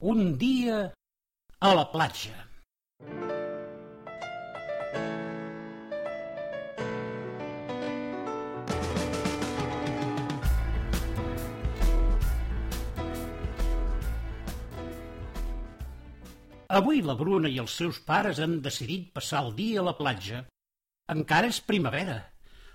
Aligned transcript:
Un 0.00 0.36
dia 0.38 0.92
a 1.58 1.70
la 1.74 1.82
platja. 1.90 2.30
Avui 16.68 17.02
la 17.02 17.16
Bruna 17.18 17.50
i 17.50 17.58
els 17.58 17.74
seus 17.74 17.98
pares 17.98 18.38
han 18.38 18.60
decidit 18.62 19.10
passar 19.10 19.42
el 19.42 19.50
dia 19.58 19.82
a 19.82 19.86
la 19.88 19.96
platja. 19.98 20.44
Encara 21.10 21.50
és 21.50 21.58
primavera, 21.58 22.20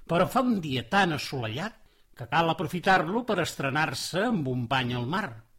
però 0.03 0.27
fa 0.27 0.43
un 0.43 0.59
dia 0.59 0.83
tan 0.91 1.15
assolellat 1.15 1.79
que 2.19 2.27
cal 2.27 2.51
aprofitar-lo 2.51 3.23
per 3.23 3.39
estrenar-se 3.47 4.27
amb 4.27 4.51
un 4.51 4.67
bany 4.67 4.91
al 4.91 5.07
mar. 5.07 5.52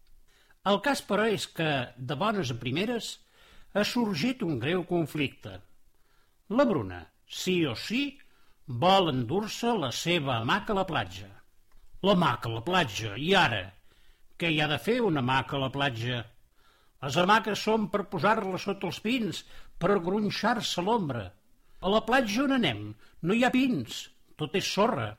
El 0.70 0.80
cas, 0.84 1.02
però, 1.04 1.26
és 1.28 1.44
que, 1.56 1.70
de 1.96 2.16
bones 2.16 2.50
a 2.54 2.58
primeres, 2.60 3.08
ha 3.74 3.84
sorgit 3.84 4.42
un 4.46 4.58
greu 4.62 4.84
conflicte. 4.88 5.58
La 6.56 6.64
Bruna, 6.68 7.02
sí 7.28 7.56
o 7.68 7.74
sí, 7.76 8.04
vol 8.84 9.10
endur-se 9.12 9.74
la 9.76 9.90
seva 9.92 10.38
hamaca 10.38 10.72
a 10.72 10.78
la 10.80 10.86
platja. 10.88 11.28
La 12.04 12.14
hamaca 12.16 12.48
a 12.48 12.54
la 12.54 12.64
platja, 12.64 13.12
i 13.20 13.34
ara? 13.36 13.66
Què 14.40 14.50
hi 14.50 14.60
ha 14.60 14.70
de 14.70 14.80
fer 14.80 15.00
una 15.04 15.20
hamaca 15.20 15.58
a 15.58 15.62
la 15.66 15.72
platja? 15.74 16.22
Les 17.04 17.20
hamaques 17.20 17.60
són 17.68 17.90
per 17.92 18.06
posar-la 18.08 18.58
sota 18.60 18.88
els 18.88 19.02
pins, 19.04 19.44
per 19.78 20.00
gronxar-se 20.00 20.84
l'ombra. 20.84 21.26
A 21.84 21.92
la 21.92 22.00
platja 22.08 22.46
on 22.46 22.56
anem 22.56 22.86
no 23.20 23.36
hi 23.36 23.44
ha 23.44 23.52
pins, 23.52 24.06
tot 24.40 24.56
és 24.56 24.72
sorra. 24.78 25.10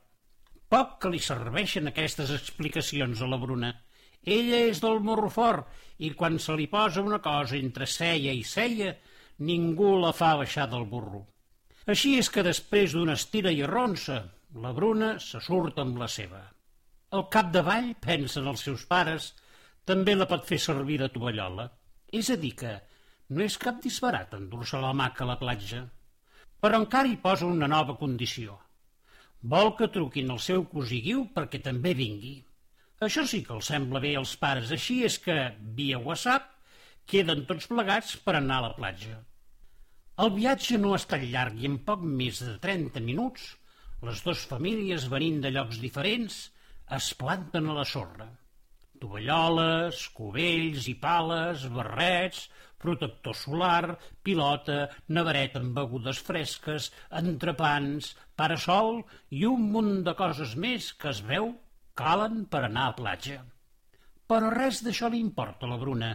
Poc 0.73 0.97
que 1.03 1.11
li 1.13 1.21
serveixen 1.21 1.91
aquestes 1.91 2.33
explicacions 2.33 3.21
a 3.21 3.29
la 3.29 3.37
Bruna. 3.37 3.75
Ella 4.25 4.63
és 4.71 4.81
del 4.81 4.99
morro 5.05 5.29
fort 5.29 5.69
i 6.01 6.11
quan 6.17 6.39
se 6.41 6.55
li 6.57 6.65
posa 6.67 7.03
una 7.05 7.21
cosa 7.23 7.57
entre 7.57 7.85
ceia 7.85 8.33
i 8.33 8.43
ceia, 8.43 8.95
ningú 9.45 9.95
la 10.01 10.11
fa 10.13 10.35
baixar 10.41 10.67
del 10.71 10.85
burro. 10.89 11.21
Així 11.85 12.15
és 12.17 12.31
que 12.33 12.43
després 12.43 12.95
d'una 12.95 13.13
estira 13.19 13.51
i 13.53 13.61
arronsa, 13.61 14.23
la 14.63 14.71
Bruna 14.73 15.15
se 15.19 15.41
surt 15.43 15.79
amb 15.83 15.99
la 16.01 16.07
seva. 16.09 16.41
Al 17.15 17.27
capdavall, 17.31 17.91
pensen 18.01 18.47
els 18.49 18.63
seus 18.65 18.85
pares, 18.89 19.33
també 19.85 20.15
la 20.15 20.27
pot 20.31 20.47
fer 20.49 20.57
servir 20.63 20.97
de 21.01 21.09
tovallola. 21.13 21.67
És 22.11 22.31
a 22.33 22.37
dir 22.41 22.55
que 22.57 22.73
no 23.35 23.43
és 23.45 23.57
cap 23.61 23.77
disbarat 23.83 24.33
endur-se 24.37 24.81
la 24.81 24.93
maca 24.97 25.25
a 25.25 25.29
la 25.29 25.37
platja. 25.41 25.83
Però 26.61 26.79
encara 26.81 27.11
hi 27.11 27.19
posa 27.21 27.45
una 27.45 27.69
nova 27.69 27.97
condició. 27.99 28.57
Vol 29.53 29.75
que 29.77 29.91
truquin 29.93 30.31
al 30.33 30.41
seu 30.41 30.65
cosí 30.71 31.03
Guiu 31.05 31.27
perquè 31.35 31.61
també 31.61 31.93
vingui. 31.93 32.35
Això 33.03 33.25
sí 33.27 33.41
que 33.43 33.55
els 33.57 33.67
sembla 33.71 33.99
bé 33.99 34.13
als 34.15 34.37
pares, 34.39 34.71
així 34.71 35.01
és 35.03 35.17
que, 35.19 35.35
via 35.77 35.99
WhatsApp, 35.99 36.47
queden 37.11 37.43
tots 37.49 37.67
plegats 37.67 38.15
per 38.23 38.37
anar 38.39 38.61
a 38.61 38.67
la 38.69 38.75
platja. 38.77 39.17
El 40.23 40.31
viatge 40.37 40.77
no 40.79 40.93
ha 40.93 40.99
estat 41.01 41.25
llarg 41.27 41.59
i 41.59 41.67
en 41.67 41.75
poc 41.89 42.03
més 42.07 42.39
de 42.39 42.55
30 42.63 43.03
minuts 43.03 43.49
les 44.05 44.21
dues 44.23 44.45
famílies 44.47 45.09
venint 45.11 45.41
de 45.43 45.51
llocs 45.51 45.81
diferents 45.83 46.37
es 46.97 47.07
planten 47.19 47.67
a 47.71 47.75
la 47.79 47.85
sorra. 47.91 48.27
Tovalloles, 49.01 50.05
cubells 50.15 50.87
i 50.91 50.95
pales, 51.01 51.65
barrets, 51.77 52.45
protector 52.79 53.35
solar, 53.39 53.97
pilota, 54.23 54.77
nevaret 55.17 55.57
amb 55.59 55.75
begudes 55.79 56.21
fresques, 56.29 56.91
entrepans, 57.23 58.13
parasol 58.39 59.01
i 59.39 59.43
un 59.49 59.67
munt 59.75 59.93
de 60.07 60.15
coses 60.21 60.55
més 60.67 60.93
que 60.93 61.11
es 61.11 61.23
veu 61.33 61.51
calen 61.95 62.43
per 62.51 62.65
anar 62.67 62.89
a 62.89 62.95
platja. 62.99 63.41
Però 64.29 64.51
res 64.53 64.81
d'això 64.85 65.09
li 65.09 65.21
importa 65.23 65.69
la 65.69 65.79
Bruna. 65.81 66.11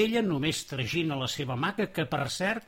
Ella 0.00 0.22
només 0.22 0.66
tragina 0.70 1.18
la 1.18 1.28
seva 1.28 1.56
maca, 1.56 1.88
que, 1.94 2.06
per 2.06 2.28
cert, 2.30 2.66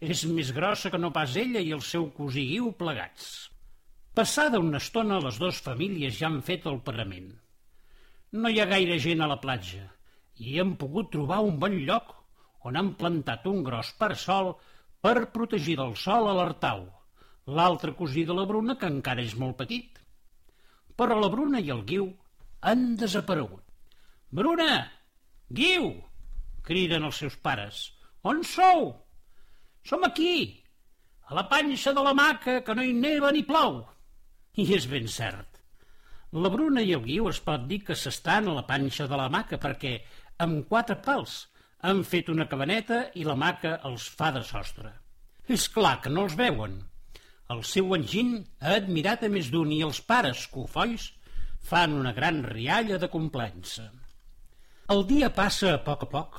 és 0.00 0.24
més 0.32 0.52
grossa 0.56 0.90
que 0.92 1.00
no 1.00 1.12
pas 1.12 1.36
ella 1.36 1.60
i 1.60 1.72
el 1.76 1.82
seu 1.84 2.08
cosí 2.16 2.46
Guiu 2.48 2.70
plegats. 2.78 3.50
Passada 4.16 4.60
una 4.62 4.80
estona, 4.80 5.20
les 5.24 5.38
dues 5.40 5.60
famílies 5.64 6.16
ja 6.18 6.28
han 6.28 6.40
fet 6.46 6.64
el 6.66 6.80
pagament. 6.86 7.28
No 8.32 8.48
hi 8.48 8.60
ha 8.60 8.68
gaire 8.70 8.96
gent 9.02 9.20
a 9.20 9.28
la 9.30 9.40
platja 9.42 9.84
i 10.40 10.56
hem 10.62 10.72
pogut 10.80 11.10
trobar 11.12 11.42
un 11.44 11.58
bon 11.62 11.76
lloc 11.86 12.14
on 12.68 12.78
han 12.80 12.94
plantat 13.00 13.46
un 13.50 13.62
gros 13.66 13.92
parasol 14.00 14.54
per 15.04 15.30
protegir 15.34 15.76
del 15.80 15.94
sol 16.00 16.28
a 16.30 16.34
l'Artau, 16.36 16.84
l'altre 17.58 17.94
cosí 17.98 18.24
de 18.28 18.36
la 18.36 18.46
Bruna 18.48 18.76
que 18.80 18.88
encara 18.88 19.24
és 19.24 19.36
molt 19.36 19.58
petit. 19.60 19.99
Però 21.00 21.16
la 21.16 21.30
Bruna 21.32 21.60
i 21.64 21.70
el 21.72 21.80
Guiu 21.88 22.10
han 22.68 22.94
desaparegut. 23.00 23.64
Bruna! 24.36 24.74
Guiu! 25.48 25.94
criden 26.66 27.06
els 27.08 27.20
seus 27.22 27.38
pares. 27.40 27.78
On 28.28 28.42
sou? 28.44 28.90
Som 29.88 30.04
aquí, 30.04 30.34
a 31.24 31.38
la 31.38 31.46
panxa 31.48 31.94
de 31.96 32.04
la 32.04 32.12
maca, 32.14 32.58
que 32.66 32.74
no 32.76 32.84
hi 32.84 32.92
neva 32.92 33.30
ni 33.32 33.46
plou. 33.48 33.80
I 34.60 34.66
és 34.76 34.86
ben 34.90 35.08
cert. 35.08 35.62
La 36.36 36.52
Bruna 36.52 36.84
i 36.84 36.92
el 36.94 37.06
Guiu 37.06 37.30
es 37.30 37.40
pot 37.48 37.64
dir 37.70 37.80
que 37.86 37.96
s'estan 37.96 38.50
a 38.50 38.58
la 38.58 38.66
panxa 38.68 39.08
de 39.08 39.16
la 39.18 39.30
maca 39.32 39.58
perquè, 39.62 39.96
amb 40.44 40.68
quatre 40.68 40.98
pals, 41.00 41.46
han 41.80 42.04
fet 42.04 42.28
una 42.28 42.46
cabaneta 42.50 43.06
i 43.16 43.24
la 43.24 43.40
maca 43.40 43.78
els 43.88 44.04
fa 44.20 44.28
de 44.36 44.44
sostre. 44.44 44.92
És 45.48 45.70
clar 45.72 45.96
que 46.04 46.12
no 46.12 46.28
els 46.28 46.36
veuen. 46.36 46.76
El 47.50 47.64
seu 47.66 47.94
enginy 47.96 48.36
ha 48.62 48.76
admirat 48.78 49.24
a 49.26 49.30
més 49.32 49.48
d'un 49.50 49.72
i 49.74 49.80
els 49.82 49.98
pares, 50.06 50.44
cofolls, 50.52 51.08
fan 51.70 51.96
una 51.96 52.12
gran 52.16 52.44
rialla 52.46 52.98
de 53.02 53.08
complença. 53.10 53.88
El 54.94 55.02
dia 55.08 55.32
passa 55.34 55.72
a 55.74 55.80
poc 55.86 56.04
a 56.06 56.08
poc, 56.12 56.38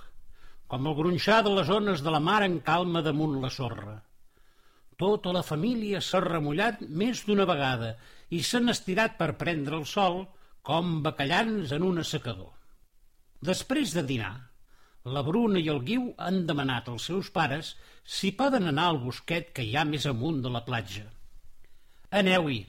com 0.71 0.87
el 0.87 0.95
gronxar 0.95 1.41
de 1.43 1.51
les 1.57 1.71
ones 1.75 2.03
de 2.05 2.13
la 2.15 2.21
mar 2.23 2.39
en 2.45 2.59
calma 2.69 3.03
damunt 3.03 3.35
la 3.43 3.51
sorra. 3.51 3.97
Tota 5.01 5.33
la 5.35 5.43
família 5.43 5.99
s'ha 6.05 6.21
remullat 6.23 6.85
més 7.03 7.25
d'una 7.27 7.47
vegada 7.49 7.95
i 8.29 8.39
s'han 8.47 8.71
estirat 8.71 9.17
per 9.19 9.33
prendre 9.43 9.75
el 9.81 9.87
sol 9.93 10.21
com 10.63 11.01
bacallans 11.03 11.73
en 11.75 11.83
un 11.87 11.99
assecador. 12.05 12.53
Després 13.51 13.95
de 13.97 14.05
dinar, 14.07 14.35
la 15.03 15.23
Bruna 15.25 15.57
i 15.59 15.69
el 15.73 15.79
Guiu 15.85 16.11
han 16.21 16.43
demanat 16.45 16.89
als 16.89 17.07
seus 17.09 17.31
pares 17.33 17.73
si 18.05 18.31
poden 18.37 18.67
anar 18.69 18.89
al 18.91 18.99
bosquet 19.01 19.49
que 19.55 19.65
hi 19.65 19.73
ha 19.75 19.85
més 19.85 20.05
amunt 20.05 20.41
de 20.43 20.51
la 20.53 20.61
platja. 20.67 21.07
Aneu-hi, 22.11 22.59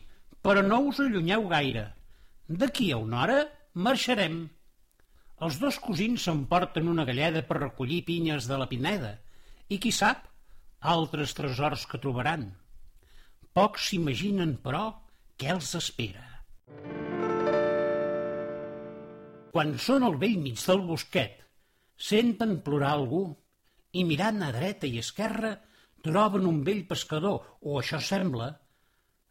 però 0.41 0.63
no 0.65 0.81
us 0.89 1.01
allunyeu 1.05 1.45
gaire. 1.51 1.91
D'aquí 2.49 2.91
a 2.93 3.01
una 3.03 3.23
hora 3.25 3.39
marxarem. 3.75 4.49
Els 5.43 5.59
dos 5.61 5.79
cosins 5.83 6.25
s'emporten 6.25 6.89
una 6.89 7.05
galleda 7.05 7.43
per 7.45 7.61
recollir 7.61 8.05
pinyes 8.09 8.49
de 8.49 8.59
la 8.59 8.69
Pineda 8.71 9.17
i, 9.69 9.79
qui 9.79 9.93
sap, 9.93 10.25
altres 10.81 11.35
tresors 11.37 11.85
que 11.91 12.01
trobaran. 12.01 12.49
Pocs 13.53 13.91
s'imaginen, 13.91 14.57
però, 14.65 14.87
què 15.37 15.53
els 15.53 15.75
espera. 15.77 16.25
Quan 19.53 19.77
són 19.77 20.07
al 20.07 20.17
vell 20.17 20.39
mig 20.41 20.57
del 20.65 20.81
bosquet, 20.89 21.42
senten 22.03 22.59
plorar 22.67 22.97
algú 22.97 23.23
i 23.99 24.05
mirant 24.09 24.43
a 24.43 24.51
dreta 24.55 24.89
i 24.89 24.99
esquerra 25.03 25.53
troben 26.03 26.49
un 26.51 26.63
vell 26.67 26.83
pescador, 26.89 27.59
o 27.63 27.79
això 27.79 28.01
sembla, 28.03 28.49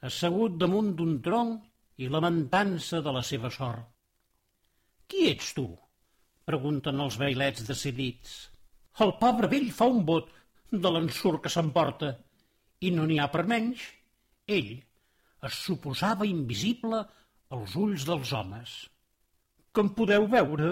assegut 0.07 0.57
damunt 0.61 0.93
d'un 0.97 1.17
tronc 1.25 1.65
i 2.01 2.07
lamentant-se 2.09 3.01
de 3.05 3.13
la 3.13 3.23
seva 3.27 3.51
sort. 3.53 3.87
Qui 5.07 5.27
ets 5.33 5.51
tu? 5.57 5.67
pregunten 6.47 6.99
els 7.03 7.17
veilets 7.19 7.65
decidits. 7.67 8.37
El 9.03 9.13
pobre 9.19 9.49
vell 9.51 9.67
fa 9.75 9.87
un 9.91 10.05
bot 10.07 10.31
de 10.71 10.91
l'ensurt 10.93 11.43
que 11.43 11.51
s'emporta 11.51 12.13
i 12.87 12.91
no 12.95 13.05
n'hi 13.07 13.19
ha 13.21 13.27
per 13.33 13.43
menys. 13.51 13.83
Ell 14.47 14.71
es 15.47 15.59
suposava 15.65 16.27
invisible 16.29 17.03
als 17.55 17.75
ulls 17.75 18.07
dels 18.07 18.31
homes. 18.37 18.73
Em 19.81 19.91
podeu 19.97 20.27
veure? 20.31 20.71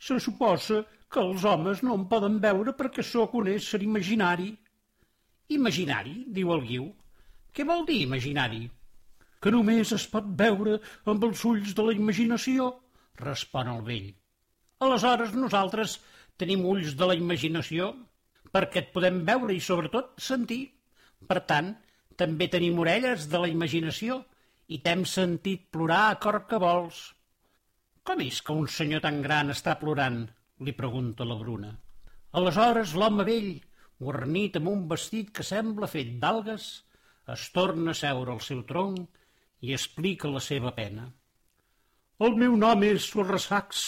Se 0.00 0.16
suposa 0.24 0.80
que 1.12 1.20
els 1.20 1.44
homes 1.44 1.82
no 1.86 1.96
em 1.98 2.06
poden 2.10 2.38
veure 2.42 2.72
perquè 2.78 3.04
sóc 3.06 3.34
un 3.40 3.50
ésser 3.52 3.82
imaginari. 3.84 4.50
Imaginari, 5.56 6.14
diu 6.38 6.52
el 6.54 6.62
Guiu. 6.68 6.86
Què 7.52 7.66
vol 7.68 7.84
dir 7.88 7.98
imaginari? 8.04 8.62
Que 9.42 9.52
només 9.52 9.92
es 9.96 10.06
pot 10.12 10.26
veure 10.42 10.78
amb 11.12 11.26
els 11.28 11.44
ulls 11.50 11.74
de 11.76 11.86
la 11.86 11.96
imaginació, 11.96 12.70
respon 13.20 13.68
el 13.74 13.84
vell. 13.88 14.08
Aleshores 14.86 15.34
nosaltres 15.36 15.98
tenim 16.40 16.64
ulls 16.72 16.94
de 16.96 17.08
la 17.10 17.16
imaginació 17.18 17.90
perquè 18.54 18.84
et 18.84 18.92
podem 18.94 19.20
veure 19.26 19.54
i 19.54 19.62
sobretot 19.64 20.14
sentir. 20.30 20.62
Per 21.28 21.40
tant, 21.50 21.74
també 22.16 22.48
tenim 22.52 22.78
orelles 22.80 23.26
de 23.32 23.40
la 23.42 23.50
imaginació 23.52 24.22
i 24.68 24.78
t'hem 24.84 25.04
sentit 25.04 25.68
plorar 25.74 26.04
a 26.08 26.18
cor 26.22 26.44
que 26.48 26.60
vols. 26.62 27.02
Com 28.10 28.22
és 28.24 28.40
que 28.42 28.54
un 28.58 28.64
senyor 28.74 29.04
tan 29.04 29.20
gran 29.22 29.52
està 29.52 29.76
plorant? 29.78 30.16
li 30.66 30.72
pregunta 30.78 31.26
la 31.32 31.34
Bruna. 31.38 31.68
Aleshores 32.40 32.94
l'home 32.98 33.22
vell, 33.28 33.52
guarnit 34.02 34.58
amb 34.58 34.70
un 34.70 34.80
vestit 34.92 35.30
que 35.36 35.46
sembla 35.46 35.88
fet 35.92 36.10
d'algues, 36.24 36.64
es 37.34 37.44
torna 37.58 37.94
a 37.94 37.98
seure 38.00 38.34
al 38.34 38.42
seu 38.48 38.64
tronc 38.72 39.20
i 39.68 39.70
explica 39.78 40.32
la 40.32 40.42
seva 40.48 40.74
pena. 40.80 41.06
El 42.26 42.34
meu 42.42 42.58
nom 42.64 42.82
és 42.88 43.06
Sorressacs. 43.12 43.84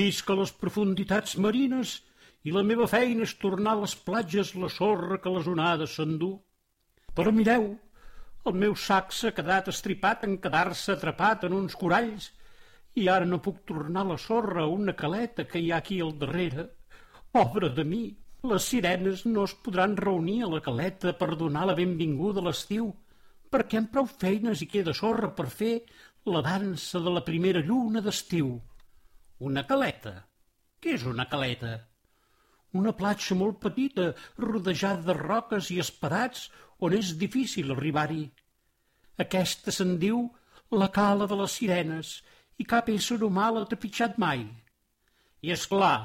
Visca 0.00 0.36
les 0.42 0.52
profunditats 0.66 1.38
marines 1.48 1.96
i 2.44 2.52
la 2.52 2.66
meva 2.74 2.92
feina 2.98 3.24
és 3.24 3.36
tornar 3.48 3.78
a 3.78 3.84
les 3.86 3.96
platges 4.10 4.52
la 4.66 4.72
sorra 4.76 5.22
que 5.24 5.32
les 5.38 5.48
onades 5.56 5.96
s'endú. 5.96 6.34
Però 7.16 7.32
mireu, 7.32 7.70
el 8.44 8.62
meu 8.68 8.76
sac 8.86 9.16
s'ha 9.16 9.32
quedat 9.32 9.72
estripat 9.72 10.28
en 10.28 10.36
quedar-se 10.44 10.98
atrapat 11.00 11.48
en 11.48 11.62
uns 11.64 11.82
coralls 11.86 12.34
i 12.94 13.08
ara 13.10 13.26
no 13.26 13.40
puc 13.42 13.62
tornar 13.68 14.04
la 14.06 14.16
sorra 14.24 14.64
a 14.64 14.72
una 14.72 14.94
caleta 14.98 15.46
que 15.50 15.60
hi 15.62 15.70
ha 15.72 15.78
aquí 15.82 16.00
al 16.00 16.12
darrere. 16.18 16.68
Pobre 17.34 17.70
de 17.74 17.84
mi, 17.84 18.02
les 18.50 18.68
sirenes 18.70 19.24
no 19.26 19.46
es 19.48 19.54
podran 19.66 19.96
reunir 19.96 20.42
a 20.44 20.50
la 20.52 20.60
caleta 20.62 21.14
per 21.20 21.34
donar 21.40 21.64
la 21.70 21.78
benvinguda 21.78 22.42
a 22.42 22.46
l'estiu, 22.48 22.92
perquè 23.50 23.80
amb 23.80 23.90
prou 23.94 24.06
feines 24.10 24.62
hi 24.62 24.68
queda 24.70 24.94
sorra 24.94 25.32
per 25.38 25.48
fer 25.60 25.74
la 26.34 26.42
dansa 26.44 27.00
de 27.02 27.16
la 27.16 27.24
primera 27.24 27.62
lluna 27.64 28.02
d'estiu. 28.04 28.54
Una 29.48 29.64
caleta? 29.66 30.14
Què 30.80 30.94
és 30.98 31.08
una 31.10 31.26
caleta? 31.32 31.74
Una 32.78 32.92
platja 32.98 33.34
molt 33.38 33.60
petita, 33.62 34.12
rodejada 34.38 35.02
de 35.08 35.18
roques 35.18 35.70
i 35.74 35.80
espadats, 35.82 36.48
on 36.78 36.94
és 36.94 37.14
difícil 37.18 37.74
arribar-hi. 37.74 38.24
Aquesta 39.24 39.74
se'n 39.74 39.96
diu 40.02 40.24
la 40.74 40.90
cala 40.94 41.28
de 41.30 41.38
les 41.38 41.58
sirenes 41.58 42.14
i 42.58 42.66
cap 42.68 42.90
ésser 42.92 43.18
humà 43.22 43.50
l'ha 43.50 43.64
trepitjat 43.70 44.18
mai. 44.22 44.44
I 45.44 45.52
és 45.54 45.64
clar, 45.70 45.96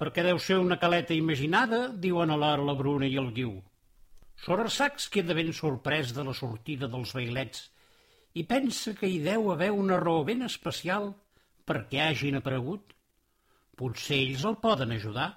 perquè 0.00 0.24
deu 0.26 0.38
ser 0.42 0.58
una 0.58 0.78
caleta 0.80 1.14
imaginada, 1.14 1.88
diuen 2.04 2.32
alhora 2.34 2.64
la 2.66 2.74
Bruna 2.78 3.06
i 3.06 3.18
el 3.20 3.30
Guiu. 3.36 3.52
Sorarsacs 4.42 5.06
queda 5.12 5.36
ben 5.38 5.52
sorprès 5.54 6.14
de 6.16 6.24
la 6.26 6.34
sortida 6.34 6.88
dels 6.90 7.12
bailets 7.14 7.68
i 8.34 8.42
pensa 8.48 8.94
que 8.98 9.06
hi 9.06 9.20
deu 9.22 9.50
haver 9.52 9.70
una 9.76 10.00
raó 10.00 10.24
ben 10.24 10.42
especial 10.48 11.12
perquè 11.68 12.00
hagin 12.06 12.40
aparegut. 12.40 12.96
Potser 13.76 14.18
ells 14.24 14.46
el 14.48 14.56
poden 14.64 14.94
ajudar. 14.96 15.28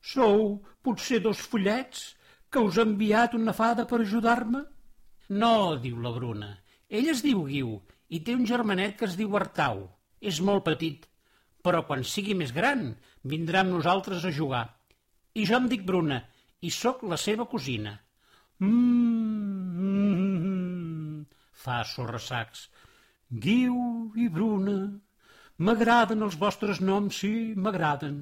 Sou, 0.00 0.58
potser, 0.82 1.20
dos 1.22 1.44
follets 1.52 2.08
que 2.50 2.62
us 2.64 2.78
ha 2.78 2.86
enviat 2.88 3.36
una 3.36 3.52
fada 3.52 3.84
per 3.86 4.00
ajudar-me? 4.02 4.64
No, 5.28 5.76
diu 5.76 6.00
la 6.00 6.12
Bruna. 6.16 6.50
Ell 6.88 7.10
es 7.12 7.22
diu 7.22 7.44
Guiu 7.46 7.76
i 8.08 8.20
té 8.24 8.34
un 8.34 8.46
germanet 8.48 8.96
que 8.98 9.06
es 9.08 9.16
diu 9.20 9.36
Artau. 9.36 9.76
És 10.20 10.40
molt 10.42 10.64
petit, 10.66 11.06
però 11.62 11.84
quan 11.86 12.02
sigui 12.04 12.34
més 12.34 12.52
gran 12.56 12.80
vindrà 13.32 13.60
amb 13.62 13.74
nosaltres 13.76 14.24
a 14.24 14.32
jugar. 14.34 14.66
I 15.38 15.44
jo 15.46 15.56
em 15.60 15.66
dic 15.70 15.82
Bruna 15.86 16.18
i 16.64 16.70
sóc 16.74 17.02
la 17.12 17.18
seva 17.20 17.44
cosina. 17.50 17.92
Mmm, 18.64 19.98
fa 21.52 21.84
sorressacs. 21.86 22.60
Guiu 23.44 23.76
i 24.16 24.28
Bruna, 24.32 24.78
m'agraden 25.58 26.22
els 26.26 26.36
vostres 26.40 26.80
noms, 26.80 27.20
sí, 27.22 27.54
m'agraden. 27.54 28.16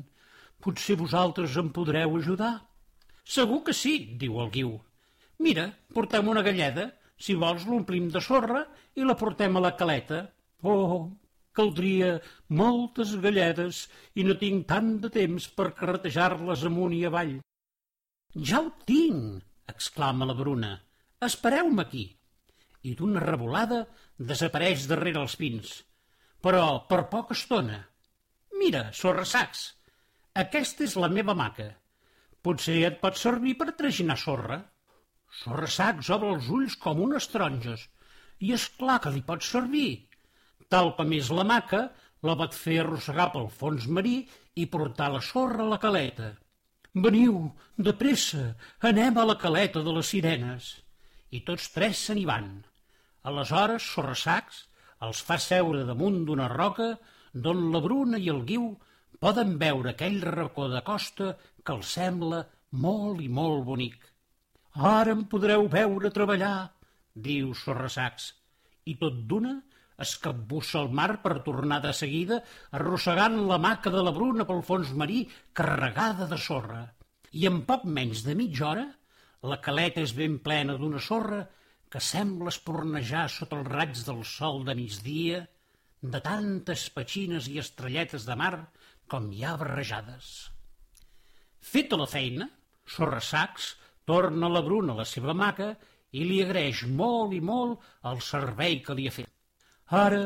Potser 0.60 0.96
vosaltres 1.00 1.56
em 1.62 1.68
podreu 1.78 2.16
ajudar? 2.18 2.54
Segur 3.36 3.60
que 3.66 3.74
sí, 3.76 3.94
diu 4.20 4.40
el 4.42 4.50
Guiu. 4.54 4.72
Mira, 5.46 5.66
portem 5.94 6.28
una 6.32 6.42
galleda 6.46 6.84
si 7.16 7.36
vols, 7.40 7.64
l'omplim 7.68 8.10
de 8.12 8.20
sorra 8.20 8.62
i 8.94 9.04
la 9.04 9.16
portem 9.16 9.56
a 9.56 9.62
la 9.64 9.74
caleta. 9.80 10.22
Oh, 10.68 10.98
caldria 11.56 12.16
moltes 12.60 13.14
galledes 13.22 13.86
i 14.20 14.24
no 14.26 14.36
tinc 14.40 14.66
tant 14.72 14.96
de 15.04 15.10
temps 15.12 15.48
per 15.58 15.72
carretejar-les 15.78 16.64
amunt 16.68 16.96
i 16.96 17.04
avall. 17.08 17.38
Ja 18.36 18.60
ho 18.60 18.72
tinc! 18.88 19.44
exclama 19.72 20.28
la 20.28 20.36
Bruna. 20.38 20.74
Espereu-me 21.26 21.82
aquí. 21.82 22.04
I 22.86 22.92
d'una 22.98 23.22
revolada 23.24 23.80
desapareix 24.30 24.84
darrere 24.90 25.22
els 25.24 25.34
pins. 25.40 25.72
Però 26.44 26.62
per 26.90 27.06
poca 27.10 27.34
estona. 27.34 27.80
Mira, 28.60 28.84
sorrassacs, 28.94 29.64
aquesta 30.44 30.84
és 30.86 30.94
la 31.00 31.10
meva 31.12 31.34
maca. 31.34 31.66
Potser 32.44 32.78
et 32.86 33.00
pot 33.02 33.18
servir 33.18 33.56
per 33.58 33.72
traginar 33.80 34.18
sorra. 34.20 34.60
Sorressacs 35.42 36.10
obre 36.16 36.32
els 36.36 36.48
ulls 36.58 36.76
com 36.82 37.02
unes 37.04 37.28
taronges. 37.32 37.86
I 38.44 38.52
és 38.56 38.66
clar 38.80 38.98
que 39.04 39.12
li 39.14 39.22
pot 39.30 39.44
servir. 39.44 40.08
Tal 40.72 40.92
com 40.98 41.12
és 41.16 41.30
la 41.38 41.44
maca, 41.48 41.82
la 42.26 42.34
vaig 42.40 42.56
fer 42.56 42.80
arrossegar 42.82 43.28
pel 43.34 43.48
fons 43.60 43.86
marí 43.98 44.16
i 44.62 44.66
portar 44.72 45.10
la 45.12 45.22
sorra 45.24 45.62
a 45.64 45.70
la 45.72 45.80
caleta. 45.82 46.32
Veniu, 47.06 47.36
de 47.86 47.92
pressa, 48.00 48.44
anem 48.90 49.18
a 49.20 49.26
la 49.28 49.36
caleta 49.40 49.82
de 49.84 49.92
les 49.98 50.12
sirenes. 50.14 50.70
I 51.36 51.42
tots 51.48 51.68
tres 51.74 52.00
se 52.08 52.16
n'hi 52.16 52.24
van. 52.28 52.48
Aleshores, 53.28 53.84
Sorressacs 53.92 54.64
els 55.04 55.20
fa 55.28 55.36
seure 55.42 55.84
damunt 55.84 56.22
d'una 56.24 56.48
roca 56.52 56.94
d'on 57.44 57.66
la 57.74 57.82
Bruna 57.84 58.20
i 58.22 58.30
el 58.32 58.44
Guiu 58.48 58.70
poden 59.20 59.56
veure 59.60 59.92
aquell 59.92 60.22
racó 60.24 60.70
de 60.72 60.80
costa 60.86 61.34
que 61.62 61.74
els 61.76 61.92
sembla 61.98 62.42
molt 62.86 63.20
i 63.24 63.28
molt 63.40 63.64
bonic. 63.68 63.98
Ara 64.76 65.14
em 65.16 65.22
podreu 65.24 65.62
veure 65.72 66.10
treballar, 66.12 66.68
diu 67.14 67.54
Sorressacs, 67.56 68.34
i 68.84 68.94
tot 69.00 69.22
d'una 69.28 69.54
es 70.04 70.10
capbussa 70.20 70.82
al 70.82 70.90
mar 70.92 71.22
per 71.22 71.38
tornar 71.46 71.78
de 71.80 71.94
seguida 71.96 72.42
arrossegant 72.76 73.38
la 73.48 73.56
maca 73.56 73.88
de 73.94 74.02
la 74.04 74.12
Bruna 74.12 74.44
pel 74.44 74.60
fons 74.60 74.90
marí 74.92 75.22
carregada 75.56 76.26
de 76.28 76.36
sorra. 76.36 76.82
I 77.32 77.46
en 77.48 77.62
poc 77.64 77.86
menys 77.88 78.20
de 78.26 78.34
mitja 78.36 78.66
hora 78.68 78.84
la 79.48 79.58
caleta 79.64 80.04
és 80.04 80.12
ben 80.12 80.36
plena 80.44 80.76
d'una 80.76 81.00
sorra 81.00 81.40
que 81.88 82.02
sembla 82.02 82.52
espornejar 82.52 83.30
sota 83.32 83.56
els 83.56 83.72
raigs 83.72 84.04
del 84.04 84.22
sol 84.28 84.60
de 84.68 84.76
migdia 84.76 85.40
de 86.02 86.20
tantes 86.20 86.90
petxines 86.92 87.48
i 87.48 87.56
estrelletes 87.64 88.28
de 88.28 88.36
mar 88.36 88.52
com 89.08 89.32
hi 89.32 89.40
ha 89.40 89.56
barrejades. 89.56 90.50
Feta 91.64 91.96
la 91.96 92.10
feina, 92.10 92.50
Sorressacs 92.84 93.72
Torna 94.06 94.48
la 94.54 94.62
Bruna 94.62 94.94
a 94.94 95.00
la 95.02 95.06
seva 95.12 95.34
maca 95.34 95.72
i 96.14 96.24
li 96.24 96.40
agraeix 96.42 96.84
molt 96.98 97.34
i 97.34 97.40
molt 97.42 97.86
el 98.10 98.20
servei 98.24 98.78
que 98.84 98.94
li 98.94 99.08
ha 99.08 99.14
fet. 99.14 99.30
Ara 100.02 100.24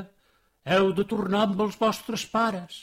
heu 0.75 0.93
de 0.97 1.05
tornar 1.13 1.47
amb 1.47 1.63
els 1.67 1.79
vostres 1.81 2.27
pares. 2.33 2.81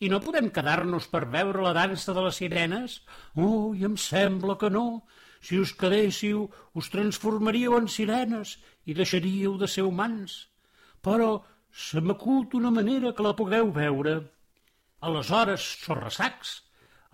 I 0.00 0.08
no 0.12 0.20
podem 0.24 0.48
quedar-nos 0.52 1.06
per 1.12 1.24
veure 1.32 1.62
la 1.64 1.74
dansa 1.76 2.12
de 2.16 2.24
les 2.24 2.40
sirenes? 2.40 2.98
Oh, 3.36 3.72
i 3.76 3.84
em 3.88 3.96
sembla 4.00 4.56
que 4.60 4.70
no. 4.72 4.86
Si 5.40 5.60
us 5.60 5.72
quedéssiu, 5.80 6.46
us 6.74 6.90
transformaríeu 6.92 7.76
en 7.76 7.88
sirenes 7.92 8.56
i 8.84 8.96
deixaríeu 8.96 9.56
de 9.60 9.68
ser 9.68 9.84
humans. 9.88 10.36
Però 11.04 11.30
se 11.86 12.00
m'acut 12.00 12.56
una 12.58 12.72
manera 12.72 13.12
que 13.12 13.24
la 13.24 13.36
pugueu 13.36 13.72
veure. 13.72 14.16
Aleshores, 15.06 15.64
sorressacs, 15.84 16.56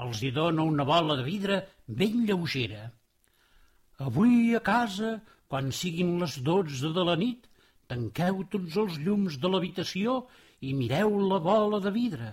els 0.03 0.23
hi 0.23 0.31
dona 0.35 0.67
una 0.67 0.87
bola 0.89 1.17
de 1.19 1.25
vidre 1.27 1.61
ben 1.87 2.27
lleugera. 2.27 2.91
Avui 4.03 4.55
a 4.59 4.61
casa, 4.67 5.17
quan 5.49 5.71
siguin 5.79 6.17
les 6.21 6.39
dotze 6.47 6.91
de 6.97 7.05
la 7.09 7.17
nit, 7.21 7.47
tanqueu 7.91 8.43
tots 8.55 8.79
els 8.83 8.99
llums 9.05 9.39
de 9.43 9.51
l'habitació 9.53 10.23
i 10.61 10.73
mireu 10.79 11.19
la 11.33 11.39
bola 11.45 11.81
de 11.85 11.93
vidre. 11.95 12.31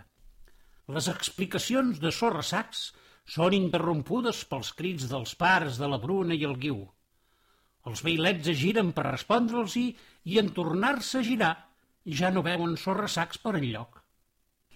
Les 0.90 1.10
explicacions 1.12 2.00
de 2.02 2.12
Sorrasacs 2.16 2.86
són 3.30 3.54
interrompudes 3.58 4.42
pels 4.50 4.72
crits 4.78 5.10
dels 5.12 5.36
pares 5.38 5.78
de 5.82 5.90
la 5.92 6.00
Bruna 6.02 6.34
i 6.34 6.46
el 6.48 6.56
Guiu. 6.64 6.80
Els 7.90 8.02
veilets 8.06 8.50
es 8.54 8.58
giren 8.62 8.90
per 8.96 9.06
respondre'ls-hi 9.12 9.86
i 10.34 10.40
en 10.42 10.50
tornar-se 10.56 11.22
a 11.22 11.28
girar 11.28 11.54
ja 12.20 12.32
no 12.34 12.46
veuen 12.46 12.76
Sorrasacs 12.78 13.42
per 13.44 13.56
enlloc. 13.60 14.00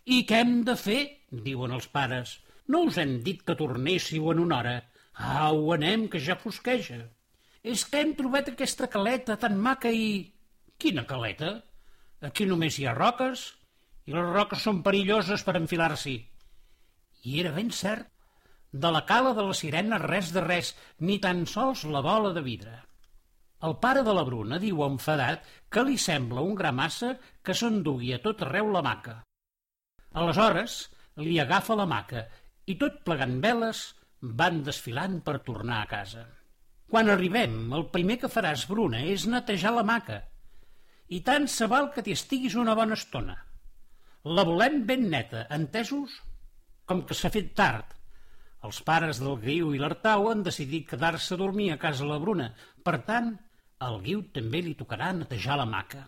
I 0.05 0.23
què 0.29 0.43
hem 0.43 0.55
de 0.67 0.75
fer? 0.77 1.01
diuen 1.47 1.73
els 1.73 1.87
pares. 1.89 2.37
No 2.71 2.85
us 2.87 2.97
hem 3.01 3.17
dit 3.25 3.41
que 3.43 3.57
tornéssiu 3.59 4.31
en 4.31 4.39
una 4.45 4.59
hora. 4.61 4.77
Au, 5.13 5.65
anem, 5.75 6.07
que 6.09 6.21
ja 6.23 6.37
fosqueja. 6.39 7.01
És 7.63 7.83
que 7.87 8.01
hem 8.03 8.13
trobat 8.19 8.53
aquesta 8.53 8.89
caleta 8.91 9.37
tan 9.39 9.59
maca 9.59 9.91
i... 9.91 10.31
Quina 10.79 11.03
caleta? 11.07 11.51
Aquí 12.23 12.47
només 12.47 12.79
hi 12.79 12.87
ha 12.87 12.95
roques 12.95 13.49
i 14.07 14.15
les 14.15 14.31
roques 14.35 14.63
són 14.63 14.81
perilloses 14.83 15.43
per 15.47 15.55
enfilar-s'hi. 15.59 16.15
I 17.23 17.39
era 17.43 17.53
ben 17.55 17.69
cert. 17.71 18.09
De 18.73 18.89
la 18.89 19.03
cala 19.05 19.35
de 19.37 19.43
la 19.45 19.53
sirena 19.53 19.99
res 20.01 20.31
de 20.33 20.41
res, 20.41 20.73
ni 20.99 21.19
tan 21.21 21.45
sols 21.45 21.83
la 21.85 22.01
bola 22.01 22.33
de 22.33 22.41
vidre. 22.41 22.73
El 23.67 23.77
pare 23.83 24.01
de 24.03 24.15
la 24.17 24.23
Bruna 24.27 24.57
diu 24.59 24.81
enfadat 24.83 25.45
que 25.71 25.83
li 25.87 25.99
sembla 26.05 26.41
un 26.43 26.55
gra 26.59 26.73
massa 26.75 27.13
que 27.45 27.55
s'endugui 27.55 28.11
a 28.15 28.19
tot 28.23 28.41
arreu 28.43 28.71
la 28.73 28.81
maca. 28.83 29.19
Aleshores 30.19 30.79
li 31.21 31.37
agafa 31.39 31.77
la 31.79 31.85
maca 31.87 32.25
i 32.69 32.75
tot 32.79 33.01
plegant 33.07 33.39
veles 33.43 33.81
van 34.41 34.61
desfilant 34.67 35.19
per 35.25 35.41
tornar 35.47 35.81
a 35.81 35.89
casa. 35.91 36.23
Quan 36.93 37.09
arribem, 37.09 37.57
el 37.75 37.87
primer 37.95 38.19
que 38.21 38.29
faràs, 38.31 38.67
Bruna, 38.69 39.01
és 39.15 39.25
netejar 39.27 39.73
la 39.75 39.83
maca. 39.87 40.21
I 41.09 41.19
tant 41.27 41.49
se 41.51 41.67
val 41.71 41.89
que 41.93 42.03
t'hi 42.05 42.15
estiguis 42.15 42.55
una 42.59 42.75
bona 42.79 42.95
estona. 42.99 43.35
La 44.37 44.45
volem 44.47 44.83
ben 44.87 45.09
neta, 45.11 45.47
entesos? 45.57 46.15
Com 46.87 47.03
que 47.07 47.17
s'ha 47.17 47.33
fet 47.33 47.51
tard. 47.59 47.91
Els 48.63 48.79
pares 48.87 49.19
del 49.19 49.35
Guiu 49.41 49.73
i 49.75 49.81
l'Artau 49.81 50.29
han 50.31 50.43
decidit 50.45 50.87
quedar-se 50.93 51.35
a 51.35 51.41
dormir 51.41 51.73
a 51.73 51.79
casa 51.81 52.07
la 52.07 52.19
Bruna. 52.23 52.51
Per 52.83 52.95
tant, 53.09 53.33
al 53.83 53.99
Guiu 54.05 54.23
també 54.35 54.63
li 54.63 54.77
tocarà 54.79 55.11
netejar 55.17 55.59
la 55.59 55.67
maca. 55.67 56.05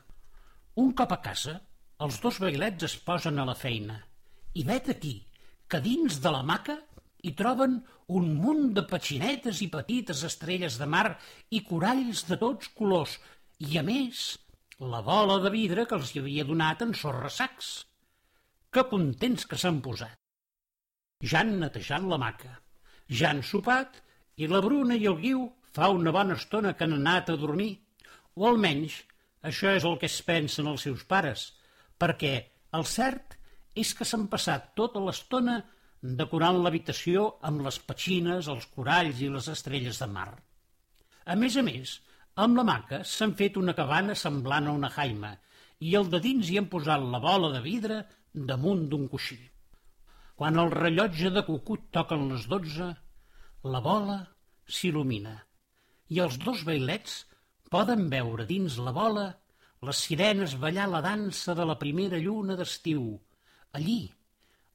Un 0.80 0.94
cop 0.96 1.12
a 1.12 1.20
casa, 1.24 1.60
els 2.06 2.20
dos 2.24 2.40
bailets 2.44 2.88
es 2.88 2.96
posen 3.08 3.40
a 3.40 3.46
la 3.48 3.56
feina 3.56 4.02
I 4.60 4.64
vet 4.68 4.90
aquí 4.92 5.14
que 5.76 5.82
dins 5.84 6.22
de 6.24 6.32
la 6.32 6.40
maca 6.48 6.78
hi 7.28 7.34
troben 7.36 7.74
un 8.18 8.28
munt 8.40 8.70
de 8.78 8.84
petxinetes 8.88 9.58
i 9.66 9.66
petites 9.74 10.22
estrelles 10.24 10.78
de 10.80 10.86
mar 10.88 11.18
i 11.58 11.60
coralls 11.68 12.22
de 12.30 12.38
tots 12.40 12.70
colors 12.78 13.18
i, 13.60 13.76
a 13.82 13.84
més, 13.84 14.22
la 14.94 15.02
bola 15.04 15.36
de 15.44 15.52
vidre 15.52 15.84
que 15.90 15.98
els 16.00 16.14
hi 16.14 16.22
havia 16.22 16.48
donat 16.48 16.86
en 16.86 16.96
sorra 16.96 17.34
sacs. 17.40 17.74
Que 18.72 18.86
contents 18.88 19.44
que 19.52 19.60
s'han 19.60 19.82
posat. 19.84 20.16
Ja 21.28 21.42
han 21.42 21.58
netejat 21.60 22.08
la 22.08 22.22
maca, 22.24 22.54
ja 23.12 23.34
han 23.34 23.44
sopat 23.44 24.00
i 24.40 24.48
la 24.48 24.64
Bruna 24.64 24.96
i 24.96 25.10
el 25.12 25.20
Guiu 25.20 25.44
fa 25.76 25.92
una 25.92 26.16
bona 26.16 26.40
estona 26.40 26.72
que 26.72 26.88
han 26.88 27.02
anat 27.02 27.34
a 27.34 27.40
dormir. 27.42 27.74
O 28.40 28.48
almenys 28.48 29.02
això 29.44 29.76
és 29.76 29.84
el 29.84 30.00
que 30.00 30.08
es 30.08 30.22
pensen 30.24 30.72
els 30.72 30.88
seus 30.88 31.04
pares, 31.04 31.50
perquè 32.00 32.38
el 32.80 32.88
cert 32.88 33.42
és 33.76 33.94
que 33.94 34.08
s'han 34.08 34.28
passat 34.32 34.74
tota 34.80 35.02
l'estona 35.04 35.60
decorant 36.20 36.60
l'habitació 36.62 37.26
amb 37.50 37.64
les 37.66 37.80
petxines, 37.90 38.48
els 38.48 38.68
coralls 38.76 39.22
i 39.22 39.30
les 39.32 39.48
estrelles 39.52 40.00
de 40.02 40.08
mar. 40.18 40.30
A 41.26 41.36
més 41.36 41.58
a 41.58 41.64
més, 41.66 41.96
amb 42.44 42.60
la 42.60 42.66
maca 42.68 43.02
s'han 43.08 43.34
fet 43.40 43.58
una 43.58 43.74
cabana 43.74 44.16
semblant 44.22 44.70
a 44.70 44.76
una 44.80 44.92
jaima 44.98 45.34
i 45.80 45.96
al 45.96 46.10
de 46.12 46.22
dins 46.24 46.50
hi 46.50 46.60
han 46.60 46.70
posat 46.72 47.04
la 47.14 47.22
bola 47.24 47.52
de 47.56 47.62
vidre 47.66 48.04
damunt 48.52 48.86
d'un 48.92 49.08
coixí. 49.12 49.40
Quan 50.36 50.60
el 50.60 50.72
rellotge 50.72 51.32
de 51.32 51.44
cucut 51.48 51.90
toquen 51.96 52.28
les 52.32 52.48
dotze, 52.52 52.90
la 53.64 53.82
bola 53.82 54.20
s'il·lumina 54.68 55.36
i 56.14 56.20
els 56.22 56.38
dos 56.44 56.64
bailets 56.68 57.24
poden 57.72 58.10
veure 58.12 58.46
dins 58.46 58.78
la 58.78 58.94
bola 58.96 59.26
les 59.88 60.02
sirenes 60.08 60.58
ballar 60.62 60.88
la 60.92 61.02
dansa 61.06 61.56
de 61.58 61.66
la 61.70 61.78
primera 61.82 62.20
lluna 62.22 62.56
d'estiu, 62.60 63.08
allí, 63.78 64.14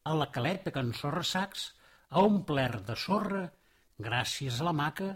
a 0.05 0.15
la 0.17 0.31
caleta 0.35 0.73
que 0.75 0.83
en 0.85 0.93
sorra 0.97 1.25
sacs 1.27 1.67
ha 2.11 2.25
omplert 2.27 2.87
de 2.89 2.97
sorra 2.97 3.45
gràcies 4.07 4.61
a 4.61 4.69
la 4.71 4.77
maca 4.77 5.11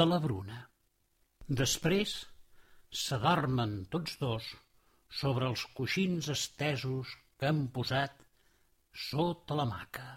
de 0.00 0.06
la 0.08 0.18
Bruna. 0.24 0.62
Després 1.60 2.16
s'adormen 3.02 3.78
tots 3.92 4.18
dos 4.22 4.48
sobre 5.20 5.48
els 5.52 5.64
coixins 5.76 6.28
estesos 6.34 7.14
que 7.38 7.48
han 7.52 7.66
posat 7.72 8.24
sota 9.08 9.56
la 9.56 9.68
maca. 9.68 10.08